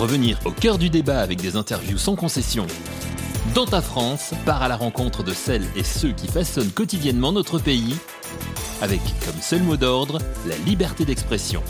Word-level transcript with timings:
Revenir 0.00 0.38
au 0.46 0.50
cœur 0.50 0.78
du 0.78 0.88
débat 0.88 1.20
avec 1.20 1.42
des 1.42 1.56
interviews 1.56 1.98
sans 1.98 2.16
concession. 2.16 2.64
Dans 3.54 3.66
ta 3.66 3.82
France, 3.82 4.32
part 4.46 4.62
à 4.62 4.68
la 4.68 4.76
rencontre 4.76 5.22
de 5.22 5.32
celles 5.32 5.68
et 5.76 5.84
ceux 5.84 6.12
qui 6.16 6.26
façonnent 6.26 6.72
quotidiennement 6.72 7.32
notre 7.32 7.62
pays, 7.62 8.00
avec 8.80 9.00
comme 9.20 9.36
seul 9.44 9.60
mot 9.60 9.76
d'ordre 9.76 10.16
la 10.48 10.56
liberté 10.64 11.04
d'expression. 11.04 11.60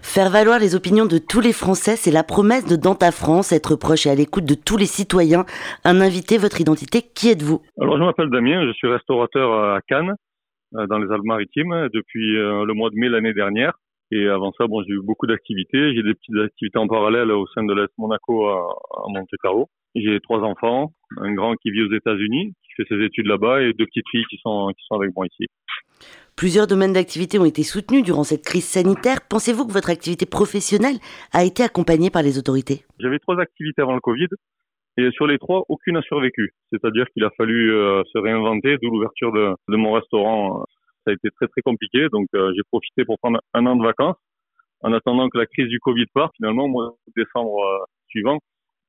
Faire 0.00 0.30
valoir 0.30 0.60
les 0.60 0.76
opinions 0.76 1.06
de 1.06 1.18
tous 1.18 1.40
les 1.40 1.52
Français, 1.52 1.96
c'est 1.96 2.12
la 2.12 2.22
promesse 2.22 2.64
de 2.64 2.76
Dans 2.76 2.94
ta 2.94 3.10
France, 3.10 3.50
être 3.50 3.74
proche 3.74 4.06
et 4.06 4.10
à 4.10 4.14
l'écoute 4.14 4.44
de 4.44 4.54
tous 4.54 4.76
les 4.76 4.86
citoyens. 4.86 5.44
Un 5.82 6.00
invité, 6.00 6.38
votre 6.38 6.60
identité, 6.60 7.02
qui 7.02 7.30
êtes-vous? 7.30 7.62
Alors 7.82 7.98
je 7.98 8.04
m'appelle 8.04 8.30
Damien, 8.30 8.64
je 8.64 8.72
suis 8.74 8.86
restaurateur 8.86 9.74
à 9.74 9.80
Cannes, 9.88 10.14
euh, 10.76 10.86
dans 10.86 11.00
les 11.00 11.10
Alpes-Maritimes, 11.10 11.88
depuis 11.92 12.38
euh, 12.38 12.64
le 12.64 12.74
mois 12.74 12.90
de 12.90 12.94
mai 12.94 13.08
l'année 13.08 13.34
dernière. 13.34 13.72
Et 14.10 14.26
avant 14.26 14.52
ça, 14.56 14.66
bon, 14.66 14.82
j'ai 14.84 14.94
eu 14.94 15.02
beaucoup 15.02 15.26
d'activités. 15.26 15.94
J'ai 15.94 16.02
des 16.02 16.14
petites 16.14 16.38
activités 16.42 16.78
en 16.78 16.88
parallèle 16.88 17.30
au 17.30 17.46
sein 17.48 17.64
de 17.64 17.74
l'Est 17.74 17.92
Monaco 17.98 18.46
à, 18.46 18.56
à 18.56 19.08
Monte 19.08 19.28
Carlo. 19.42 19.68
J'ai 19.94 20.20
trois 20.20 20.40
enfants, 20.40 20.92
un 21.16 21.32
grand 21.34 21.54
qui 21.56 21.70
vit 21.70 21.82
aux 21.82 21.92
États-Unis, 21.92 22.52
qui 22.62 22.72
fait 22.76 22.86
ses 22.88 23.02
études 23.04 23.26
là-bas, 23.26 23.62
et 23.62 23.72
deux 23.72 23.86
petites 23.86 24.08
filles 24.10 24.24
qui 24.30 24.38
sont 24.42 24.68
qui 24.76 24.84
sont 24.86 24.94
avec 24.96 25.14
moi 25.16 25.26
ici. 25.26 25.46
Plusieurs 26.36 26.66
domaines 26.66 26.92
d'activité 26.92 27.38
ont 27.38 27.44
été 27.44 27.62
soutenus 27.62 28.04
durant 28.04 28.22
cette 28.22 28.44
crise 28.44 28.64
sanitaire. 28.64 29.18
Pensez-vous 29.28 29.66
que 29.66 29.72
votre 29.72 29.90
activité 29.90 30.24
professionnelle 30.24 30.96
a 31.32 31.44
été 31.44 31.62
accompagnée 31.62 32.10
par 32.10 32.22
les 32.22 32.38
autorités? 32.38 32.84
J'avais 33.00 33.18
trois 33.18 33.40
activités 33.40 33.82
avant 33.82 33.94
le 33.94 34.00
Covid, 34.00 34.28
et 34.98 35.10
sur 35.12 35.26
les 35.26 35.38
trois, 35.38 35.64
aucune 35.68 35.94
n'a 35.94 36.02
survécu. 36.02 36.54
C'est-à-dire 36.70 37.06
qu'il 37.12 37.24
a 37.24 37.30
fallu 37.36 37.72
euh, 37.72 38.02
se 38.12 38.18
réinventer, 38.18 38.76
d'où 38.80 38.90
l'ouverture 38.90 39.32
de, 39.32 39.54
de 39.68 39.76
mon 39.76 39.92
restaurant 39.92 40.64
ça 41.08 41.12
a 41.12 41.14
été 41.14 41.30
très 41.30 41.48
très 41.48 41.62
compliqué. 41.62 42.08
Donc 42.12 42.26
euh, 42.34 42.52
j'ai 42.54 42.62
profité 42.70 43.04
pour 43.04 43.18
prendre 43.18 43.40
un 43.54 43.66
an 43.66 43.76
de 43.76 43.82
vacances 43.82 44.16
en 44.82 44.92
attendant 44.92 45.28
que 45.28 45.38
la 45.38 45.46
crise 45.46 45.68
du 45.68 45.80
Covid 45.80 46.06
parte. 46.14 46.32
Finalement, 46.36 46.64
au 46.64 46.68
mois 46.68 46.94
de 47.06 47.22
décembre 47.22 47.58
euh, 47.58 47.84
suivant, 48.08 48.38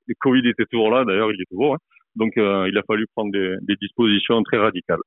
le 0.08 0.16
Covid 0.20 0.48
était 0.48 0.66
toujours 0.66 0.92
là. 0.92 1.06
D'ailleurs, 1.06 1.32
il 1.32 1.42
est 1.42 1.50
toujours. 1.50 1.76
Hein. 1.76 1.80
Donc 2.16 2.38
euh, 2.38 2.68
il 2.70 2.78
a 2.78 2.84
fallu 2.84 3.06
prendre 3.16 3.32
des, 3.32 3.56
des, 3.62 3.76
dispositions 3.76 4.42
très 4.44 4.58
radicales. 4.58 5.00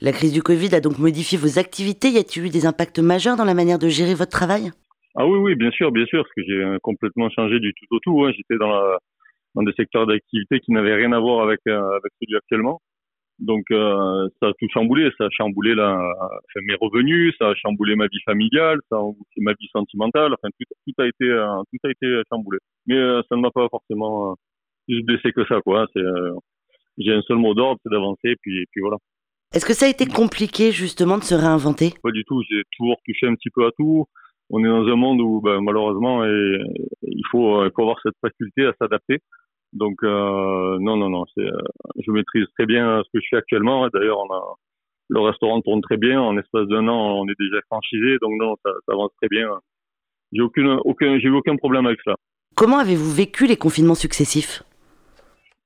La 0.00 0.12
crise 0.12 0.32
du 0.32 0.42
Covid 0.42 0.74
a 0.74 0.80
donc 0.80 0.98
modifié 0.98 1.38
vos 1.38 1.58
activités. 1.58 2.08
Y 2.08 2.18
a-t-il 2.18 2.46
eu 2.46 2.48
des 2.48 2.66
impacts 2.66 2.98
majeurs 2.98 3.36
dans 3.36 3.44
la 3.44 3.54
manière 3.54 3.78
de 3.78 3.88
gérer 3.88 4.14
votre 4.14 4.32
travail? 4.32 4.70
Ah 5.14 5.26
oui, 5.26 5.38
oui, 5.38 5.54
bien 5.54 5.70
sûr, 5.70 5.92
bien 5.92 6.06
sûr, 6.06 6.22
parce 6.22 6.34
que 6.34 6.42
j'ai 6.46 6.78
complètement 6.82 7.28
changé 7.30 7.60
du 7.60 7.72
tout 7.74 7.94
au 7.94 7.98
tout. 8.00 8.24
Hein. 8.24 8.32
J'étais 8.34 8.56
dans, 8.58 8.70
la, 8.70 8.98
dans 9.54 9.62
des 9.62 9.72
secteurs 9.72 10.06
d'activité 10.06 10.60
qui 10.60 10.72
n'avaient 10.72 10.94
rien 10.94 11.12
à 11.12 11.18
voir 11.20 11.44
avec, 11.44 11.60
avec 11.66 12.12
celui 12.20 12.36
actuellement. 12.36 12.80
Donc 13.40 13.64
euh, 13.70 14.28
ça 14.38 14.48
a 14.48 14.52
tout 14.58 14.66
chamboulé, 14.72 15.10
ça 15.16 15.24
a 15.24 15.30
chamboulé 15.30 15.74
la, 15.74 15.94
enfin, 15.94 16.60
mes 16.66 16.74
revenus, 16.78 17.34
ça 17.38 17.48
a 17.48 17.54
chamboulé 17.54 17.96
ma 17.96 18.06
vie 18.06 18.20
familiale, 18.26 18.78
ça 18.90 18.96
a 18.98 19.12
ma 19.38 19.52
vie 19.52 19.68
sentimentale, 19.72 20.34
enfin 20.34 20.48
tout, 20.58 20.66
tout 20.86 21.02
a 21.02 21.06
été 21.06 21.24
euh, 21.24 21.46
tout 21.72 21.88
a 21.88 21.90
été 21.90 22.06
chamboulé. 22.30 22.58
Mais 22.86 22.96
euh, 22.96 23.22
ça 23.28 23.36
ne 23.36 23.40
m'a 23.40 23.50
pas 23.50 23.66
forcément 23.70 24.36
plus 24.86 25.02
blessé 25.02 25.32
que 25.32 25.46
ça 25.46 25.60
quoi. 25.62 25.86
C'est 25.94 26.02
j'ai 26.98 27.12
un 27.12 27.22
seul 27.22 27.38
mot 27.38 27.54
d'ordre, 27.54 27.80
c'est 27.82 27.90
d'avancer 27.90 28.36
puis 28.42 28.66
puis 28.70 28.82
voilà. 28.82 28.98
Est-ce 29.54 29.64
que 29.64 29.72
ça 29.72 29.86
a 29.86 29.88
été 29.88 30.04
compliqué 30.04 30.70
justement 30.70 31.16
de 31.16 31.24
se 31.24 31.34
réinventer? 31.34 31.94
Pas 32.02 32.12
du 32.12 32.24
tout, 32.24 32.42
j'ai 32.48 32.62
toujours 32.76 32.98
touché 33.06 33.26
un 33.26 33.34
petit 33.36 33.50
peu 33.50 33.66
à 33.66 33.70
tout. 33.72 34.04
On 34.50 34.62
est 34.62 34.68
dans 34.68 34.86
un 34.86 34.96
monde 34.96 35.20
où 35.20 35.40
ben, 35.40 35.62
malheureusement 35.62 36.26
et, 36.26 36.58
il 37.02 37.24
faut 37.30 37.64
il 37.64 37.70
faut 37.74 37.82
avoir 37.82 38.00
cette 38.02 38.18
faculté 38.20 38.66
à 38.66 38.74
s'adapter. 38.78 39.20
Donc 39.72 40.02
euh, 40.02 40.78
non, 40.80 40.96
non, 40.96 41.10
non, 41.10 41.24
c'est, 41.34 41.44
euh, 41.44 41.58
je 42.04 42.10
maîtrise 42.10 42.46
très 42.54 42.66
bien 42.66 43.02
ce 43.04 43.08
que 43.12 43.22
je 43.22 43.28
fais 43.30 43.36
actuellement. 43.36 43.88
D'ailleurs, 43.88 44.18
on 44.18 44.34
a 44.34 44.54
le 45.08 45.20
restaurant 45.20 45.60
tourne 45.60 45.80
très 45.80 45.96
bien. 45.96 46.20
En 46.20 46.38
espace 46.38 46.66
d'un 46.68 46.86
an, 46.88 47.18
on 47.18 47.28
est 47.28 47.38
déjà 47.38 47.60
franchisé, 47.66 48.18
donc 48.20 48.32
non, 48.38 48.54
ça, 48.64 48.70
ça 48.86 48.92
avance 48.92 49.10
très 49.20 49.28
bien. 49.28 49.48
J'ai 50.32 50.42
aucune, 50.42 50.78
aucun, 50.84 51.18
j'ai 51.18 51.28
eu 51.28 51.34
aucun 51.34 51.56
problème 51.56 51.86
avec 51.86 52.00
ça. 52.04 52.14
Comment 52.56 52.78
avez-vous 52.78 53.10
vécu 53.10 53.46
les 53.46 53.56
confinements 53.56 53.96
successifs? 53.96 54.62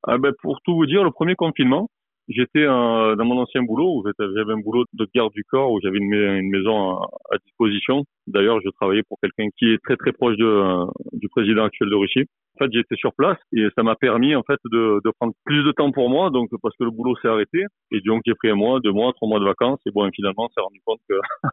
Ah 0.06 0.18
ben, 0.18 0.32
pour 0.42 0.60
tout 0.62 0.74
vous 0.74 0.86
dire, 0.86 1.04
le 1.04 1.10
premier 1.10 1.34
confinement, 1.34 1.88
J'étais 2.28 2.64
euh, 2.64 3.16
dans 3.16 3.24
mon 3.26 3.38
ancien 3.38 3.62
boulot, 3.62 3.98
où 3.98 4.04
j'avais 4.18 4.52
un 4.52 4.60
boulot 4.60 4.84
de 4.94 5.06
garde 5.14 5.32
du 5.34 5.44
corps, 5.44 5.70
où 5.70 5.80
j'avais 5.82 5.98
une, 5.98 6.48
maison 6.48 6.96
à, 6.96 7.36
disposition. 7.44 8.04
D'ailleurs, 8.26 8.60
je 8.64 8.70
travaillais 8.70 9.02
pour 9.02 9.18
quelqu'un 9.20 9.48
qui 9.58 9.66
est 9.66 9.78
très 9.82 9.96
très 9.96 10.12
proche 10.12 10.36
de, 10.38 10.46
euh, 10.46 10.86
du 11.12 11.28
président 11.28 11.64
actuel 11.64 11.90
de 11.90 11.94
Russie. 11.94 12.24
En 12.54 12.64
fait, 12.64 12.72
j'étais 12.72 12.96
sur 12.96 13.12
place 13.14 13.36
et 13.52 13.66
ça 13.76 13.82
m'a 13.82 13.94
permis 13.94 14.34
en 14.34 14.42
fait 14.42 14.58
de, 14.72 15.00
de, 15.04 15.10
prendre 15.18 15.34
plus 15.44 15.64
de 15.64 15.72
temps 15.72 15.90
pour 15.90 16.08
moi, 16.08 16.30
donc 16.30 16.48
parce 16.62 16.74
que 16.78 16.84
le 16.84 16.90
boulot 16.90 17.14
s'est 17.16 17.28
arrêté. 17.28 17.64
Et 17.90 18.00
donc 18.06 18.22
j'ai 18.26 18.34
pris 18.34 18.48
un 18.48 18.54
mois, 18.54 18.80
deux 18.80 18.92
mois, 18.92 19.12
trois 19.12 19.28
mois 19.28 19.40
de 19.40 19.44
vacances. 19.44 19.80
Et 19.86 19.90
bon, 19.90 20.08
finalement, 20.14 20.44
on 20.44 20.48
s'est 20.48 20.62
rendu 20.62 20.80
compte 20.86 21.00
que 21.08 21.16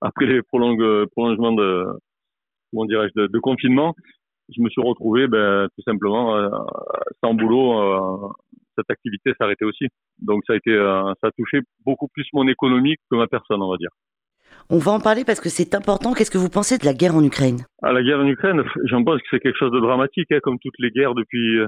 après 0.00 0.24
les 0.24 0.40
prolongements 0.42 1.52
de, 1.52 1.84
comment 2.72 2.86
dirais-je, 2.86 3.20
de, 3.20 3.26
de, 3.26 3.38
confinement, 3.40 3.94
je 4.56 4.62
me 4.62 4.70
suis 4.70 4.80
retrouvé 4.80 5.26
ben, 5.26 5.68
tout 5.76 5.82
simplement 5.82 6.36
euh, 6.36 6.48
sans 7.22 7.34
boulot. 7.34 7.78
Euh, 7.78 8.28
cette 8.76 8.90
activité 8.90 9.32
s'arrêtait 9.38 9.64
aussi. 9.64 9.86
Donc 10.20 10.42
ça 10.46 10.54
a 10.54 10.56
été, 10.56 10.70
euh, 10.70 11.12
ça 11.20 11.28
a 11.28 11.30
touché 11.32 11.60
beaucoup 11.84 12.08
plus 12.08 12.26
mon 12.32 12.46
économie 12.48 12.96
que 13.10 13.16
ma 13.16 13.26
personne, 13.26 13.62
on 13.62 13.70
va 13.70 13.76
dire. 13.76 13.90
On 14.70 14.78
va 14.78 14.92
en 14.92 15.00
parler 15.00 15.24
parce 15.24 15.40
que 15.40 15.48
c'est 15.48 15.74
important. 15.74 16.14
Qu'est-ce 16.14 16.30
que 16.30 16.38
vous 16.38 16.48
pensez 16.48 16.78
de 16.78 16.84
la 16.84 16.94
guerre 16.94 17.14
en 17.14 17.24
Ukraine? 17.24 17.66
À 17.82 17.88
ah, 17.88 17.92
la 17.92 18.02
guerre 18.02 18.20
en 18.20 18.26
Ukraine, 18.26 18.62
j'en 18.84 19.04
pense 19.04 19.20
que 19.20 19.26
c'est 19.30 19.40
quelque 19.40 19.58
chose 19.58 19.72
de 19.72 19.80
dramatique, 19.80 20.30
hein, 20.32 20.38
comme 20.42 20.58
toutes 20.60 20.78
les 20.78 20.90
guerres 20.90 21.14
depuis 21.14 21.58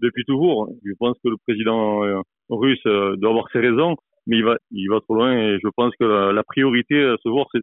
depuis 0.00 0.24
toujours. 0.24 0.68
Je 0.84 0.92
pense 0.98 1.16
que 1.22 1.28
le 1.28 1.36
président 1.46 2.00
russe 2.48 2.82
doit 2.84 3.30
avoir 3.30 3.48
ses 3.52 3.60
raisons, 3.60 3.96
mais 4.26 4.38
il 4.38 4.44
va 4.44 4.56
il 4.70 4.88
va 4.88 5.00
trop 5.00 5.14
loin. 5.14 5.32
Et 5.32 5.58
je 5.62 5.68
pense 5.76 5.92
que 5.98 6.04
la, 6.04 6.32
la 6.32 6.42
priorité 6.42 7.02
à 7.04 7.16
ce 7.22 7.28
jour, 7.28 7.48
c'est 7.52 7.60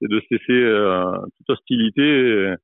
de 0.00 0.20
cesser 0.28 0.52
euh, 0.52 1.12
toute 1.38 1.50
hostilité 1.50 2.54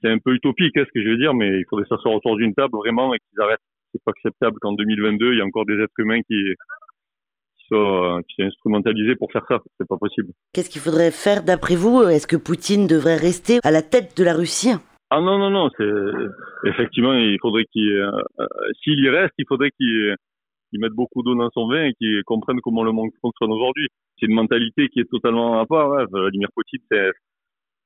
c'est 0.00 0.10
un 0.10 0.18
peu 0.18 0.34
utopique, 0.34 0.76
hein, 0.76 0.84
ce 0.86 0.92
que 0.92 1.04
je 1.04 1.10
veux 1.10 1.16
dire, 1.16 1.34
mais 1.34 1.58
il 1.58 1.64
faudrait 1.68 1.86
s'asseoir 1.88 2.14
autour 2.14 2.36
d'une 2.36 2.54
table 2.54 2.76
vraiment 2.76 3.14
et 3.14 3.18
qu'ils 3.18 3.40
arrêtent. 3.40 3.60
C'est 3.96 4.04
pas 4.04 4.12
acceptable 4.12 4.58
qu'en 4.60 4.72
2022, 4.72 5.32
il 5.32 5.38
y 5.38 5.40
a 5.40 5.44
encore 5.44 5.66
des 5.66 5.80
êtres 5.80 5.98
humains 5.98 6.20
qui, 6.22 6.36
qui 7.58 7.66
soient, 7.68 8.20
qui 8.28 8.34
soient 8.36 8.44
instrumentalisés 8.44 9.16
pour 9.16 9.32
faire 9.32 9.44
ça. 9.48 9.60
C'est 9.78 9.88
pas 9.88 9.96
possible. 9.96 10.32
Qu'est-ce 10.52 10.70
qu'il 10.70 10.82
faudrait 10.82 11.10
faire 11.10 11.42
d'après 11.42 11.76
vous? 11.76 12.02
Est-ce 12.02 12.26
que 12.26 12.36
Poutine 12.36 12.86
devrait 12.86 13.16
rester 13.16 13.58
à 13.62 13.70
la 13.70 13.82
tête 13.82 14.16
de 14.16 14.24
la 14.24 14.34
Russie? 14.34 14.72
Ah 15.10 15.20
non, 15.20 15.38
non, 15.38 15.50
non. 15.50 15.70
C'est 15.78 16.68
effectivement, 16.68 17.14
il 17.14 17.38
faudrait 17.40 17.64
qu'il, 17.72 17.88
euh, 17.90 18.46
s'il 18.82 18.98
y 18.98 19.08
reste, 19.08 19.34
il 19.38 19.44
faudrait 19.48 19.70
qu'il 19.70 20.14
qu 20.72 20.78
mette 20.78 20.92
beaucoup 20.92 21.22
d'eau 21.22 21.34
dans 21.34 21.50
son 21.50 21.68
vin 21.68 21.84
et 21.84 21.94
qu'il 21.94 22.22
comprenne 22.24 22.60
comment 22.60 22.82
le 22.82 22.92
monde 22.92 23.10
fonctionne 23.22 23.52
aujourd'hui. 23.52 23.88
C'est 24.18 24.26
une 24.26 24.34
mentalité 24.34 24.88
qui 24.88 25.00
est 25.00 25.10
totalement 25.10 25.60
à 25.60 25.66
part. 25.66 25.92
Hein. 25.92 26.06
Vladimir 26.10 26.48
Poutine, 26.54 26.80
c'est 26.90 27.10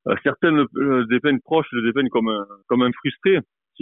euh, 0.07 0.15
certaines 0.23 0.65
le 0.73 1.05
dépeignent 1.05 1.41
proche, 1.41 1.67
le 1.71 1.83
dépeignent 1.83 2.09
comme 2.09 2.29
un, 2.29 2.45
comme 2.67 2.81
un 2.81 2.91
frustré, 2.91 3.39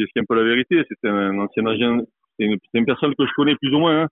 qui 0.08 0.20
un 0.20 0.24
peu 0.28 0.36
la 0.36 0.44
vérité. 0.44 0.84
C'est 0.88 1.10
un 1.10 1.38
ancien 1.40 1.66
agent, 1.66 2.00
c'est 2.40 2.46
une, 2.46 2.86
personne 2.86 3.14
que 3.16 3.26
je 3.26 3.32
connais 3.36 3.56
plus 3.56 3.74
ou 3.74 3.80
moins. 3.80 4.04
Hein. 4.04 4.08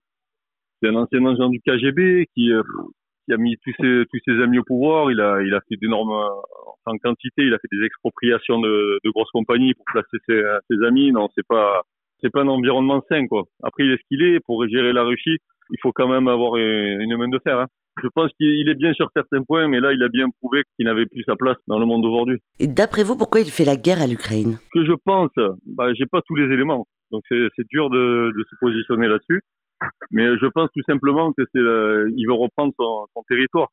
C'est 0.82 0.88
un 0.88 0.94
ancien 0.94 1.24
agent 1.26 1.48
du 1.48 1.60
KGB 1.60 2.26
qui, 2.34 2.52
euh, 2.52 2.62
qui 3.26 3.34
a 3.34 3.36
mis 3.36 3.56
tous 3.64 3.72
ses, 3.80 4.42
amis 4.42 4.58
au 4.58 4.64
pouvoir. 4.64 5.10
Il 5.10 5.20
a, 5.20 5.42
il 5.42 5.54
a 5.54 5.60
fait 5.68 5.76
d'énormes, 5.76 6.12
en 6.86 6.98
quantité, 6.98 7.42
il 7.42 7.54
a 7.54 7.58
fait 7.58 7.76
des 7.76 7.84
expropriations 7.84 8.60
de, 8.60 9.00
grosses 9.06 9.30
compagnies 9.32 9.74
pour 9.74 9.84
placer 9.86 10.18
ses, 10.28 10.86
amis. 10.86 11.12
Non, 11.12 11.28
c'est 11.34 11.46
pas, 11.46 11.82
c'est 12.20 12.30
pas 12.30 12.42
un 12.42 12.48
environnement 12.48 13.02
sain, 13.08 13.26
quoi. 13.26 13.44
Après, 13.62 13.84
il 13.84 13.92
est 13.92 13.96
ce 13.96 14.06
qu'il 14.08 14.22
est. 14.22 14.40
Pour 14.40 14.66
gérer 14.68 14.92
la 14.92 15.02
Russie, 15.02 15.38
il 15.70 15.78
faut 15.82 15.92
quand 15.92 16.08
même 16.08 16.28
avoir 16.28 16.56
une, 16.56 17.00
une 17.00 17.16
main 17.16 17.28
de 17.28 17.38
fer. 17.38 17.58
Hein. 17.58 17.66
Je 18.02 18.08
pense 18.08 18.30
qu'il 18.38 18.68
est 18.68 18.74
bien 18.74 18.92
sur 18.92 19.10
certains 19.14 19.42
points, 19.42 19.68
mais 19.68 19.80
là, 19.80 19.92
il 19.92 20.02
a 20.02 20.08
bien 20.08 20.26
prouvé 20.40 20.62
qu'il 20.76 20.86
n'avait 20.86 21.06
plus 21.06 21.24
sa 21.24 21.36
place 21.36 21.56
dans 21.66 21.78
le 21.78 21.86
monde 21.86 22.02
d'aujourd'hui. 22.02 22.38
Et 22.60 22.66
d'après 22.66 23.02
vous, 23.02 23.16
pourquoi 23.16 23.40
il 23.40 23.50
fait 23.50 23.64
la 23.64 23.76
guerre 23.76 24.02
à 24.02 24.06
l'Ukraine? 24.06 24.58
Que 24.72 24.84
je 24.84 24.92
pense, 25.04 25.30
bah, 25.66 25.92
j'ai 25.94 26.06
pas 26.06 26.20
tous 26.26 26.36
les 26.36 26.52
éléments, 26.52 26.86
donc 27.10 27.22
c'est 27.28 27.66
dur 27.70 27.90
de, 27.90 28.32
de, 28.36 28.44
se 28.48 28.56
positionner 28.60 29.08
là-dessus. 29.08 29.42
Mais 30.10 30.26
je 30.38 30.46
pense 30.46 30.70
tout 30.74 30.82
simplement 30.86 31.32
que 31.32 31.42
c'est, 31.54 31.60
euh, 31.60 32.10
il 32.16 32.26
veut 32.26 32.34
reprendre 32.34 32.72
son, 32.78 33.06
son, 33.14 33.22
territoire. 33.28 33.68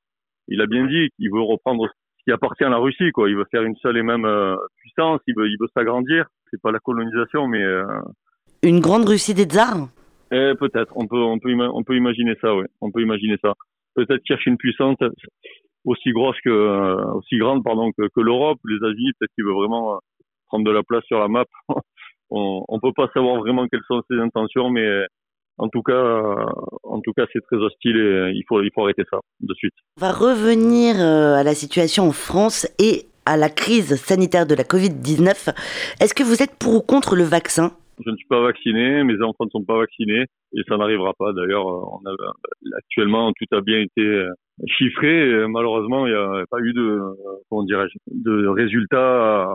Il 0.47 0.62
a 0.62 0.68
bien 0.68 0.86
dit 0.86 1.10
qu'il 1.18 1.31
veut 1.31 1.42
reprendre 1.42 1.88
ce 1.88 2.24
qui 2.24 2.31
appartient 2.31 2.63
à 2.63 2.69
la 2.69 2.78
Russie, 2.78 3.12
quoi. 3.12 3.30
Il 3.30 3.36
veut 3.36 3.45
faire 3.50 3.63
une 3.63 3.75
seule 3.78 3.98
et 3.98 4.04
même 4.04 4.25
euh, 4.25 4.56
puissance. 4.78 5.19
Il 5.28 5.36
veut, 5.36 5.48
il 5.48 5.57
veut 5.60 5.68
s'agrandir. 5.75 6.28
C'est 6.51 6.62
pas 6.62 6.71
la 6.71 6.80
colonisation, 6.80 7.48
mais 7.48 7.63
euh... 7.63 7.86
une 8.62 8.81
grande 8.81 9.07
Russie 9.10 9.33
des 9.33 9.45
tsars? 9.45 9.88
Eh, 10.31 10.54
peut-être. 10.60 10.94
On 10.95 11.07
peut, 11.07 11.18
on 11.21 11.39
peut, 11.39 11.56
on 11.60 11.83
peut 11.83 11.95
imaginer 11.95 12.36
ça, 12.39 12.56
oui. 12.56 12.66
On 12.81 12.92
peut 12.92 13.01
imaginer 13.01 13.38
ça 13.42 13.54
peut-être 13.95 14.21
chercher 14.25 14.50
une 14.50 14.57
puissance 14.57 14.97
aussi 15.86 16.12
grosse 16.12 16.38
que, 16.44 16.50
euh, 16.50 17.13
aussi 17.13 17.38
grande, 17.38 17.63
pardon, 17.63 17.92
que, 17.92 18.21
l'Europe, 18.21 18.59
les 18.65 18.86
Asie, 18.88 19.12
peut-être 19.19 19.31
qu'il 19.36 19.45
veut 19.45 19.53
vraiment 19.53 19.95
euh, 19.95 19.97
prendre 20.47 20.65
de 20.65 20.71
la 20.71 20.83
place 20.83 21.03
sur 21.06 21.19
la 21.19 21.27
map. 21.27 21.45
on, 22.30 22.63
on 22.68 22.80
peut 22.80 22.94
pas 22.95 23.09
savoir 23.13 23.38
vraiment 23.38 23.68
quelles 23.68 23.83
sont 23.88 24.01
ses 24.09 24.18
intentions, 24.18 24.69
mais 24.69 25.06
en 25.57 25.69
tout 25.69 25.81
cas, 25.81 26.36
en 26.83 27.00
tout 27.01 27.13
cas, 27.13 27.25
c'est 27.31 27.42
très 27.42 27.57
hostile 27.57 27.97
et 27.97 28.31
il 28.36 28.44
faut, 28.47 28.62
il 28.62 28.69
faut 28.74 28.83
arrêter 28.83 29.03
ça 29.09 29.19
de 29.39 29.53
suite. 29.53 29.74
On 29.97 30.01
va 30.01 30.12
revenir 30.12 30.95
euh, 31.00 31.36
à 31.36 31.44
la 31.44 31.56
situation 31.56 32.07
en 32.07 32.12
France 32.12 32.68
et 32.80 33.06
à 33.25 33.38
la 33.38 33.50
crise 33.50 33.95
sanitaire 33.95 34.45
de 34.45 34.56
la 34.56 34.63
Covid-19. 34.63 35.53
Est-ce 36.01 36.13
que 36.13 36.24
vous 36.24 36.44
êtes 36.44 36.56
pour 36.59 36.75
ou 36.75 36.81
contre 36.81 37.15
le 37.15 37.24
vaccin? 37.24 37.71
Je 38.03 38.09
ne 38.09 38.15
suis 38.18 38.27
pas 38.27 38.42
vacciné, 38.42 39.03
mes 39.03 39.21
enfants 39.21 39.45
ne 39.45 39.50
sont 39.50 39.63
pas 39.63 39.77
vaccinés 39.77 40.25
et 40.53 40.62
ça 40.68 40.77
n'arrivera 40.77 41.13
pas. 41.18 41.31
D'ailleurs, 41.33 41.65
on 41.65 42.01
a, 42.06 42.77
actuellement 42.77 43.31
tout 43.33 43.56
a 43.56 43.62
bien 43.62 43.80
été 43.80 44.01
euh, 44.01 44.30
chiffré. 44.68 45.47
Malheureusement, 45.47 46.06
il 46.06 46.12
n'y 46.12 46.18
a 46.18 46.45
pas 46.50 46.59
eu 46.59 46.74
de 46.74 47.00
comment 47.50 47.63
dirais-je 47.63 47.97
de 48.07 48.47
résultats 48.47 49.47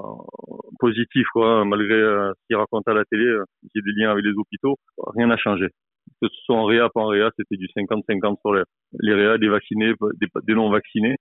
positifs 0.79 1.29
quoi. 1.33 1.65
Malgré 1.65 1.95
euh, 1.95 2.33
ce 2.33 2.47
qu'ils 2.47 2.57
racontent 2.57 2.91
à 2.91 2.95
la 2.95 3.05
télé, 3.05 3.25
qu'il 3.71 3.71
y 3.75 3.79
ait 3.79 3.93
des 3.93 4.01
liens 4.01 4.11
avec 4.11 4.25
les 4.25 4.33
hôpitaux, 4.33 4.77
rien 5.15 5.27
n'a 5.27 5.37
changé. 5.37 5.69
Que 6.21 6.29
ce 6.29 6.41
soit 6.45 6.57
en 6.57 6.65
réa, 6.65 6.89
pas 6.93 7.01
en 7.01 7.07
réa, 7.07 7.31
c'était 7.37 7.57
du 7.57 7.67
50-50 7.67 8.41
sur 8.41 8.55
les, 8.55 8.63
les 9.01 9.15
réa, 9.15 9.39
des 9.39 9.49
vaccinés, 9.49 9.93
des, 10.21 10.27
des 10.47 10.55
non 10.55 10.71
vaccinés. 10.71 11.17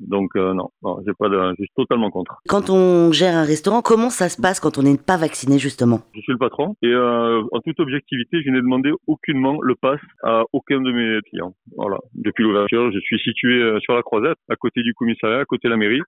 Donc 0.00 0.30
euh, 0.36 0.54
non, 0.54 0.70
non 0.82 0.98
j'ai 1.06 1.12
pas 1.18 1.28
de, 1.28 1.36
je 1.58 1.64
suis 1.64 1.72
totalement 1.76 2.10
contre. 2.10 2.40
Quand 2.48 2.70
on 2.70 3.12
gère 3.12 3.36
un 3.36 3.44
restaurant, 3.44 3.82
comment 3.82 4.10
ça 4.10 4.28
se 4.28 4.40
passe 4.40 4.60
quand 4.60 4.78
on 4.78 4.82
n'est 4.82 4.98
pas 4.98 5.16
vacciné 5.16 5.58
justement? 5.58 6.00
Je 6.14 6.20
suis 6.20 6.32
le 6.32 6.38
patron 6.38 6.76
et 6.82 6.88
euh, 6.88 7.42
en 7.52 7.60
toute 7.60 7.78
objectivité, 7.80 8.42
je 8.44 8.50
n'ai 8.50 8.60
demandé 8.60 8.90
aucunement 9.06 9.60
le 9.62 9.74
pass 9.74 10.00
à 10.22 10.44
aucun 10.52 10.80
de 10.80 10.92
mes 10.92 11.20
clients. 11.30 11.54
Voilà, 11.76 11.98
depuis 12.14 12.42
l'ouverture, 12.42 12.90
je 12.92 12.98
suis 13.00 13.18
situé 13.20 13.62
euh, 13.62 13.78
sur 13.80 13.94
la 13.94 14.02
Croisette, 14.02 14.38
à 14.48 14.56
côté 14.56 14.82
du 14.82 14.94
commissariat, 14.94 15.40
à 15.40 15.44
côté 15.44 15.68
de 15.68 15.70
la 15.70 15.78
mairie. 15.78 16.02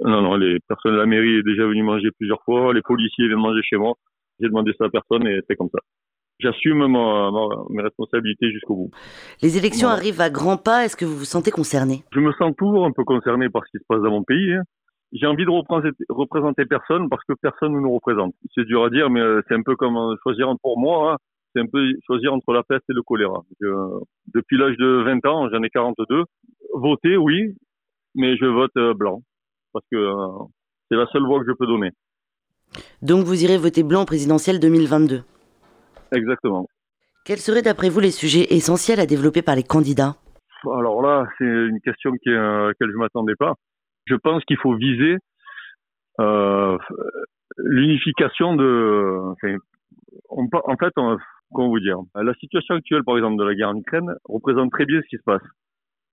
Non, 0.00 0.20
non, 0.20 0.36
les 0.36 0.58
personnes 0.68 0.92
de 0.92 0.98
la 0.98 1.06
mairie 1.06 1.38
sont 1.38 1.46
déjà 1.46 1.66
venues 1.66 1.82
manger 1.82 2.10
plusieurs 2.18 2.42
fois, 2.44 2.74
les 2.74 2.82
policiers 2.82 3.26
viennent 3.26 3.38
manger 3.38 3.62
chez 3.62 3.76
moi. 3.76 3.94
J'ai 4.40 4.48
demandé 4.48 4.72
ça 4.78 4.84
à 4.84 4.88
personne 4.90 5.26
et 5.26 5.40
c'est 5.48 5.56
comme 5.56 5.70
ça 5.72 5.80
j'assume 6.38 6.86
mes 7.70 7.82
responsabilités 7.82 8.50
jusqu'au 8.52 8.74
bout. 8.74 8.90
Les 9.42 9.56
élections 9.56 9.88
arrivent 9.88 10.20
à 10.20 10.30
grands 10.30 10.56
pas. 10.56 10.84
Est-ce 10.84 10.96
que 10.96 11.04
vous 11.04 11.16
vous 11.16 11.24
sentez 11.24 11.50
concerné? 11.50 12.04
Je 12.12 12.20
me 12.20 12.32
sens 12.32 12.54
toujours 12.56 12.84
un 12.84 12.92
peu 12.92 13.04
concerné 13.04 13.48
par 13.48 13.62
ce 13.66 13.76
qui 13.76 13.82
se 13.82 13.86
passe 13.88 14.02
dans 14.02 14.10
mon 14.10 14.22
pays. 14.22 14.52
Hein. 14.52 14.62
J'ai 15.12 15.26
envie 15.26 15.44
de 15.44 15.50
représenter, 15.50 16.04
représenter, 16.08 16.66
personne 16.66 17.08
parce 17.08 17.24
que 17.24 17.32
personne 17.40 17.72
ne 17.72 17.80
nous 17.80 17.92
représente. 17.92 18.34
C'est 18.54 18.64
dur 18.64 18.84
à 18.84 18.90
dire, 18.90 19.08
mais 19.08 19.20
euh, 19.20 19.40
c'est 19.48 19.54
un 19.54 19.62
peu 19.62 19.74
comme 19.74 19.96
euh, 19.96 20.14
choisir 20.22 20.52
pour 20.62 20.78
moi. 20.78 21.12
Hein. 21.12 21.16
C'est 21.54 21.62
un 21.62 21.66
peu 21.66 21.80
choisir 22.06 22.34
entre 22.34 22.52
la 22.52 22.62
peste 22.62 22.84
et 22.90 22.92
le 22.92 23.02
choléra. 23.02 23.42
Euh, 23.62 24.00
depuis 24.34 24.58
l'âge 24.58 24.76
de 24.76 25.02
20 25.04 25.24
ans, 25.26 25.48
j'en 25.50 25.62
ai 25.62 25.70
42. 25.70 26.24
Voter, 26.74 27.16
oui, 27.16 27.54
mais 28.14 28.36
je 28.36 28.44
vote 28.44 28.74
blanc 28.96 29.22
parce 29.72 29.84
que 29.90 30.14
c'est 30.90 30.96
la 30.96 31.06
seule 31.06 31.24
voix 31.24 31.40
que 31.40 31.46
je 31.46 31.52
peux 31.52 31.66
donner. 31.66 31.90
Donc 33.00 33.24
vous 33.24 33.42
irez 33.42 33.56
voter 33.56 33.82
blanc 33.82 34.04
présidentiel 34.04 34.60
2022 34.60 35.22
Exactement. 36.12 36.66
Quels 37.24 37.38
seraient 37.38 37.62
d'après 37.62 37.90
vous 37.90 38.00
les 38.00 38.10
sujets 38.10 38.54
essentiels 38.54 39.00
à 39.00 39.06
développer 39.06 39.42
par 39.42 39.54
les 39.54 39.62
candidats? 39.62 40.16
Alors 40.64 41.02
là, 41.02 41.28
c'est 41.36 41.44
une 41.44 41.80
question 41.80 42.12
qui, 42.22 42.30
à 42.30 42.68
laquelle 42.68 42.88
je 42.88 42.96
ne 42.96 42.98
m'attendais 42.98 43.36
pas. 43.36 43.54
Je 44.06 44.14
pense 44.14 44.44
qu'il 44.44 44.56
faut 44.58 44.74
viser 44.74 45.18
euh, 46.20 46.78
l'unification 47.58 48.56
de... 48.56 49.20
Enfin, 49.32 49.56
en 50.30 50.76
fait, 50.76 50.92
comment 50.94 51.68
vous 51.68 51.80
dire? 51.80 51.98
La 52.14 52.34
situation 52.34 52.74
actuelle, 52.74 53.04
par 53.04 53.16
exemple, 53.16 53.38
de 53.38 53.44
la 53.44 53.54
guerre 53.54 53.70
en 53.70 53.76
Ukraine 53.76 54.14
représente 54.24 54.70
très 54.72 54.86
bien 54.86 55.00
ce 55.02 55.08
qui 55.08 55.16
se 55.16 55.22
passe. 55.22 55.42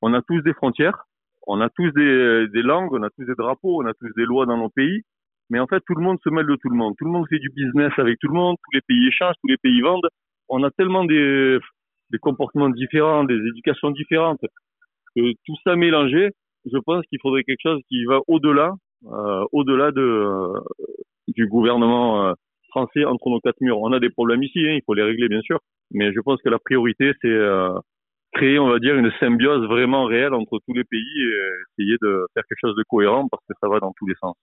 On 0.01 0.13
a 0.13 0.21
tous 0.21 0.41
des 0.41 0.53
frontières, 0.53 1.05
on 1.47 1.61
a 1.61 1.69
tous 1.69 1.91
des, 1.91 2.47
des 2.49 2.61
langues, 2.61 2.93
on 2.93 3.03
a 3.03 3.09
tous 3.09 3.25
des 3.25 3.35
drapeaux, 3.35 3.81
on 3.81 3.85
a 3.85 3.93
tous 3.93 4.09
des 4.15 4.25
lois 4.25 4.45
dans 4.45 4.57
nos 4.57 4.69
pays, 4.69 5.03
mais 5.49 5.59
en 5.59 5.67
fait, 5.67 5.81
tout 5.85 5.95
le 5.95 6.03
monde 6.03 6.17
se 6.23 6.29
mêle 6.29 6.47
de 6.47 6.55
tout 6.55 6.69
le 6.69 6.77
monde. 6.77 6.95
Tout 6.97 7.05
le 7.05 7.11
monde 7.11 7.25
fait 7.29 7.39
du 7.39 7.49
business 7.49 7.91
avec 7.97 8.19
tout 8.19 8.27
le 8.27 8.33
monde. 8.33 8.55
Tous 8.63 8.75
les 8.75 8.81
pays 8.87 9.07
échangent, 9.07 9.35
tous 9.41 9.47
les 9.47 9.57
pays 9.57 9.81
vendent. 9.81 10.07
On 10.49 10.63
a 10.63 10.71
tellement 10.71 11.05
des, 11.05 11.59
des 12.11 12.17
comportements 12.19 12.69
différents, 12.69 13.23
des 13.23 13.37
éducations 13.37 13.91
différentes, 13.91 14.41
que 15.15 15.31
tout 15.45 15.55
ça 15.63 15.75
mélangé, 15.75 16.31
je 16.65 16.77
pense 16.79 17.05
qu'il 17.07 17.19
faudrait 17.21 17.43
quelque 17.43 17.61
chose 17.61 17.81
qui 17.89 18.05
va 18.05 18.19
au-delà, 18.27 18.73
euh, 19.05 19.45
au-delà 19.51 19.91
de 19.91 20.01
euh, 20.01 20.59
du 21.27 21.47
gouvernement 21.47 22.27
euh, 22.27 22.33
français 22.69 23.05
entre 23.05 23.29
nos 23.29 23.39
quatre 23.39 23.61
murs. 23.61 23.79
On 23.79 23.93
a 23.93 23.99
des 23.99 24.09
problèmes 24.09 24.43
ici, 24.43 24.59
hein, 24.59 24.73
il 24.73 24.81
faut 24.85 24.93
les 24.93 25.03
régler 25.03 25.27
bien 25.29 25.41
sûr, 25.41 25.59
mais 25.91 26.11
je 26.13 26.19
pense 26.21 26.41
que 26.41 26.49
la 26.49 26.59
priorité 26.59 27.13
c'est 27.21 27.27
euh, 27.27 27.73
créer, 28.33 28.59
on 28.59 28.67
va 28.69 28.79
dire, 28.79 28.95
une 28.95 29.11
symbiose 29.19 29.65
vraiment 29.67 30.05
réelle 30.05 30.33
entre 30.33 30.59
tous 30.67 30.73
les 30.73 30.83
pays 30.83 31.21
et 31.21 31.81
essayer 31.81 31.97
de 32.01 32.27
faire 32.33 32.43
quelque 32.49 32.59
chose 32.59 32.75
de 32.75 32.83
cohérent 32.87 33.27
parce 33.29 33.43
que 33.47 33.53
ça 33.61 33.69
va 33.69 33.79
dans 33.79 33.93
tous 33.97 34.07
les 34.07 34.15
sens. 34.15 34.35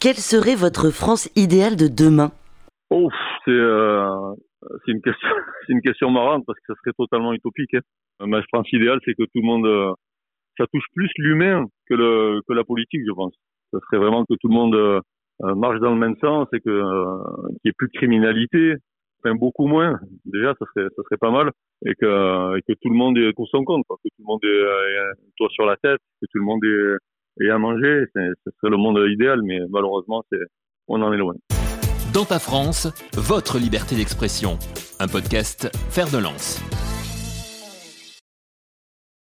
Quelle 0.00 0.14
serait 0.14 0.54
votre 0.54 0.90
France 0.90 1.28
idéale 1.34 1.74
de 1.74 1.88
demain? 1.88 2.30
Oh, 2.90 3.10
c'est 3.44 3.50
euh, 3.50 4.32
une 4.86 5.02
question, 5.02 5.28
c'est 5.66 5.72
une 5.72 5.80
question 5.80 6.10
marrante 6.10 6.44
parce 6.46 6.56
que 6.60 6.72
ça 6.72 6.74
serait 6.78 6.94
totalement 6.96 7.32
utopique. 7.32 7.74
Hein. 7.74 8.26
Ma 8.26 8.40
France 8.44 8.68
idéale, 8.72 9.00
c'est 9.04 9.14
que 9.14 9.24
tout 9.24 9.40
le 9.42 9.46
monde, 9.46 9.66
euh, 9.66 9.92
ça 10.56 10.66
touche 10.72 10.84
plus 10.94 11.10
l'humain 11.18 11.64
que 11.88 11.94
le 11.94 12.40
que 12.46 12.52
la 12.52 12.62
politique, 12.62 13.02
je 13.08 13.12
pense. 13.12 13.34
Ça 13.72 13.80
serait 13.86 13.98
vraiment 13.98 14.24
que 14.24 14.34
tout 14.40 14.46
le 14.46 14.54
monde 14.54 14.76
euh, 14.76 15.00
marche 15.56 15.80
dans 15.80 15.90
le 15.90 15.98
même 15.98 16.14
sens 16.20 16.46
et 16.52 16.60
que 16.60 16.70
qu'il 16.70 17.60
n'y 17.64 17.70
ait 17.70 17.76
plus 17.76 17.88
de 17.88 17.98
criminalité, 17.98 18.74
enfin 19.18 19.34
beaucoup 19.34 19.66
moins. 19.66 19.98
Déjà, 20.26 20.54
ça 20.60 20.66
serait 20.74 20.86
ça 20.94 21.02
serait 21.02 21.18
pas 21.18 21.32
mal 21.32 21.50
et 21.84 21.94
que 21.96 22.56
et 22.56 22.62
que 22.62 22.72
tout 22.80 22.88
le 22.88 22.96
monde 22.96 23.18
ait 23.18 23.32
pour 23.32 23.48
son 23.48 23.64
compte, 23.64 23.84
quoi. 23.88 23.96
que 23.96 24.08
tout 24.10 24.22
le 24.22 24.26
monde 24.26 24.44
ait, 24.44 24.48
ait 24.48 24.98
un 25.10 25.12
toit 25.36 25.48
sur 25.50 25.66
la 25.66 25.76
tête, 25.76 25.98
que 26.22 26.26
tout 26.30 26.38
le 26.38 26.44
monde 26.44 26.64
ait 26.64 26.96
et 27.40 27.50
à 27.50 27.58
manger. 27.58 28.04
Ce 28.14 28.50
serait 28.60 28.70
le 28.70 28.76
monde 28.76 28.98
idéal, 29.10 29.42
mais 29.42 29.58
malheureusement, 29.70 30.24
on 30.88 31.02
en 31.02 31.12
est 31.12 31.18
loin. 31.18 31.34
Dans 32.12 32.24
ta 32.24 32.38
France, 32.38 32.88
votre 33.14 33.58
liberté 33.58 33.96
d'expression. 33.96 34.58
Un 34.98 35.08
podcast 35.08 35.70
Faire 35.90 36.10
de 36.10 36.18
lance. 36.18 36.60